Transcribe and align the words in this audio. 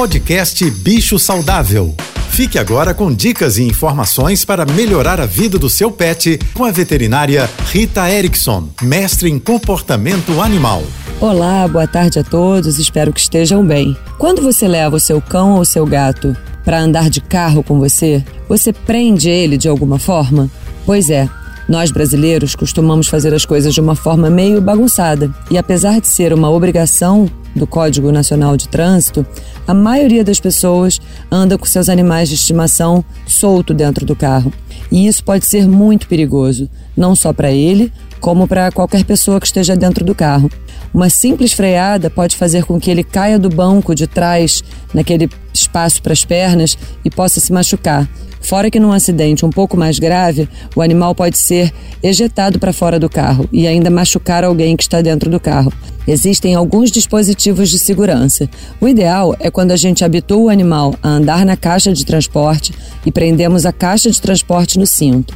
Podcast 0.00 0.64
Bicho 0.70 1.18
Saudável. 1.18 1.94
Fique 2.30 2.58
agora 2.58 2.94
com 2.94 3.12
dicas 3.12 3.58
e 3.58 3.64
informações 3.64 4.46
para 4.46 4.64
melhorar 4.64 5.20
a 5.20 5.26
vida 5.26 5.58
do 5.58 5.68
seu 5.68 5.92
pet 5.92 6.40
com 6.54 6.64
a 6.64 6.70
veterinária 6.70 7.46
Rita 7.66 8.10
Erickson, 8.10 8.70
mestre 8.80 9.28
em 9.28 9.38
comportamento 9.38 10.40
animal. 10.40 10.82
Olá, 11.20 11.68
boa 11.68 11.86
tarde 11.86 12.18
a 12.18 12.24
todos, 12.24 12.78
espero 12.78 13.12
que 13.12 13.20
estejam 13.20 13.62
bem. 13.62 13.94
Quando 14.18 14.40
você 14.40 14.66
leva 14.66 14.96
o 14.96 15.00
seu 15.00 15.20
cão 15.20 15.56
ou 15.56 15.66
seu 15.66 15.84
gato 15.84 16.34
para 16.64 16.80
andar 16.80 17.10
de 17.10 17.20
carro 17.20 17.62
com 17.62 17.78
você, 17.78 18.24
você 18.48 18.72
prende 18.72 19.28
ele 19.28 19.58
de 19.58 19.68
alguma 19.68 19.98
forma? 19.98 20.50
Pois 20.86 21.10
é, 21.10 21.28
nós 21.70 21.92
brasileiros 21.92 22.56
costumamos 22.56 23.06
fazer 23.06 23.32
as 23.32 23.46
coisas 23.46 23.72
de 23.72 23.80
uma 23.80 23.94
forma 23.94 24.28
meio 24.28 24.60
bagunçada, 24.60 25.32
e 25.48 25.56
apesar 25.56 26.00
de 26.00 26.08
ser 26.08 26.32
uma 26.32 26.50
obrigação 26.50 27.30
do 27.54 27.64
Código 27.64 28.10
Nacional 28.10 28.56
de 28.56 28.68
Trânsito, 28.68 29.24
a 29.68 29.72
maioria 29.72 30.24
das 30.24 30.40
pessoas 30.40 31.00
anda 31.30 31.56
com 31.56 31.64
seus 31.64 31.88
animais 31.88 32.28
de 32.28 32.34
estimação 32.34 33.04
solto 33.24 33.72
dentro 33.72 34.04
do 34.04 34.16
carro. 34.16 34.52
E 34.90 35.06
isso 35.06 35.22
pode 35.22 35.46
ser 35.46 35.68
muito 35.68 36.08
perigoso, 36.08 36.68
não 36.96 37.14
só 37.14 37.32
para 37.32 37.52
ele, 37.52 37.92
como 38.18 38.48
para 38.48 38.72
qualquer 38.72 39.04
pessoa 39.04 39.38
que 39.38 39.46
esteja 39.46 39.76
dentro 39.76 40.04
do 40.04 40.14
carro. 40.14 40.50
Uma 40.92 41.08
simples 41.08 41.52
freada 41.52 42.10
pode 42.10 42.36
fazer 42.36 42.64
com 42.64 42.80
que 42.80 42.90
ele 42.90 43.04
caia 43.04 43.38
do 43.38 43.48
banco 43.48 43.94
de 43.94 44.08
trás, 44.08 44.64
naquele 44.92 45.30
espaço 45.54 46.02
para 46.02 46.12
as 46.12 46.24
pernas, 46.24 46.76
e 47.04 47.10
possa 47.10 47.38
se 47.38 47.52
machucar. 47.52 48.08
Fora 48.50 48.68
que 48.68 48.80
num 48.80 48.90
acidente 48.90 49.46
um 49.46 49.50
pouco 49.50 49.76
mais 49.76 50.00
grave, 50.00 50.48
o 50.74 50.82
animal 50.82 51.14
pode 51.14 51.38
ser 51.38 51.72
ejetado 52.02 52.58
para 52.58 52.72
fora 52.72 52.98
do 52.98 53.08
carro 53.08 53.48
e 53.52 53.64
ainda 53.64 53.88
machucar 53.90 54.42
alguém 54.42 54.76
que 54.76 54.82
está 54.82 55.00
dentro 55.00 55.30
do 55.30 55.38
carro. 55.38 55.72
Existem 56.04 56.56
alguns 56.56 56.90
dispositivos 56.90 57.70
de 57.70 57.78
segurança. 57.78 58.50
O 58.80 58.88
ideal 58.88 59.36
é 59.38 59.52
quando 59.52 59.70
a 59.70 59.76
gente 59.76 60.04
habitua 60.04 60.36
o 60.36 60.48
animal 60.48 60.96
a 61.00 61.10
andar 61.10 61.46
na 61.46 61.56
caixa 61.56 61.92
de 61.92 62.04
transporte 62.04 62.74
e 63.06 63.12
prendemos 63.12 63.64
a 63.64 63.72
caixa 63.72 64.10
de 64.10 64.20
transporte 64.20 64.80
no 64.80 64.86
cinto. 64.86 65.32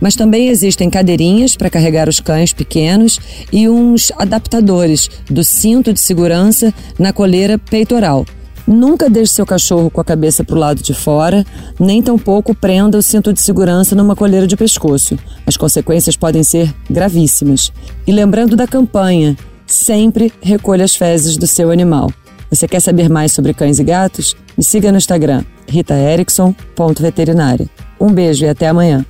Mas 0.00 0.16
também 0.16 0.48
existem 0.48 0.88
cadeirinhas 0.88 1.56
para 1.56 1.68
carregar 1.68 2.08
os 2.08 2.18
cães 2.18 2.54
pequenos 2.54 3.20
e 3.52 3.68
uns 3.68 4.10
adaptadores 4.16 5.10
do 5.26 5.44
cinto 5.44 5.92
de 5.92 6.00
segurança 6.00 6.72
na 6.98 7.12
coleira 7.12 7.58
peitoral. 7.58 8.24
Nunca 8.66 9.10
deixe 9.10 9.34
seu 9.34 9.44
cachorro 9.44 9.90
com 9.90 10.00
a 10.00 10.04
cabeça 10.04 10.42
para 10.42 10.56
o 10.56 10.58
lado 10.58 10.82
de 10.82 10.94
fora, 10.94 11.44
nem 11.78 12.02
tampouco 12.02 12.54
prenda 12.54 12.96
o 12.96 13.02
cinto 13.02 13.30
de 13.32 13.40
segurança 13.40 13.94
numa 13.94 14.16
coleira 14.16 14.46
de 14.46 14.56
pescoço. 14.56 15.18
As 15.46 15.56
consequências 15.56 16.16
podem 16.16 16.42
ser 16.42 16.74
gravíssimas. 16.88 17.70
E 18.06 18.12
lembrando 18.12 18.56
da 18.56 18.66
campanha, 18.66 19.36
sempre 19.66 20.32
recolha 20.40 20.84
as 20.84 20.96
fezes 20.96 21.36
do 21.36 21.46
seu 21.46 21.70
animal. 21.70 22.10
Você 22.50 22.66
quer 22.68 22.80
saber 22.80 23.10
mais 23.10 23.32
sobre 23.32 23.52
cães 23.52 23.78
e 23.78 23.84
gatos? 23.84 24.34
Me 24.56 24.64
siga 24.64 24.90
no 24.92 24.98
Instagram, 24.98 25.42
ritaerickson.veterinária. 25.68 27.68
Um 28.00 28.12
beijo 28.12 28.44
e 28.44 28.48
até 28.48 28.68
amanhã. 28.68 29.04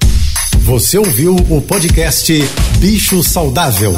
Você 0.61 0.97
ouviu 0.97 1.37
o 1.37 1.61
podcast 1.61 2.33
Bicho 2.79 3.23
Saudável. 3.23 3.93